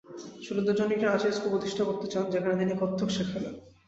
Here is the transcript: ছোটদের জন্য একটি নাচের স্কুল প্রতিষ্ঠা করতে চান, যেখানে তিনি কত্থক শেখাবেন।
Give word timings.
ছোটদের 0.45 0.75
জন্য 0.75 0.91
একটি 0.93 1.05
নাচের 1.05 1.33
স্কুল 1.33 1.49
প্রতিষ্ঠা 1.51 1.83
করতে 1.83 2.07
চান, 2.07 2.25
যেখানে 2.29 2.55
তিনি 2.59 2.73
কত্থক 2.81 3.09
শেখাবেন। 3.09 3.53